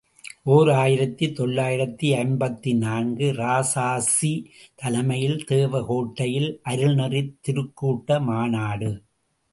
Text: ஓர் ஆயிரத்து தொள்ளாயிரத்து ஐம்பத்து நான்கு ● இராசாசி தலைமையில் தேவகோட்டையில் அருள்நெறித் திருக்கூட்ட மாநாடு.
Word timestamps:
ஓர் 0.53 0.69
ஆயிரத்து 0.73 1.25
தொள்ளாயிரத்து 1.39 2.07
ஐம்பத்து 2.21 2.71
நான்கு 2.75 3.27
● 3.27 3.35
இராசாசி 3.35 4.31
தலைமையில் 4.75 5.39
தேவகோட்டையில் 5.45 6.49
அருள்நெறித் 6.65 7.33
திருக்கூட்ட 7.45 8.19
மாநாடு. 8.29 8.91